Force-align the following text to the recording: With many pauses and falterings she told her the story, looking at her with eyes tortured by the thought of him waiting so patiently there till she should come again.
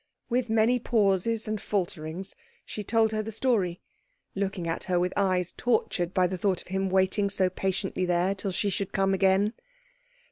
With 0.31 0.49
many 0.49 0.79
pauses 0.79 1.47
and 1.47 1.61
falterings 1.61 2.33
she 2.65 2.83
told 2.83 3.11
her 3.11 3.21
the 3.21 3.31
story, 3.31 3.79
looking 4.33 4.67
at 4.67 4.85
her 4.85 4.99
with 4.99 5.13
eyes 5.15 5.51
tortured 5.51 6.11
by 6.11 6.25
the 6.25 6.39
thought 6.39 6.59
of 6.59 6.69
him 6.69 6.89
waiting 6.89 7.29
so 7.29 7.51
patiently 7.51 8.05
there 8.07 8.33
till 8.33 8.49
she 8.51 8.71
should 8.71 8.93
come 8.93 9.13
again. 9.13 9.53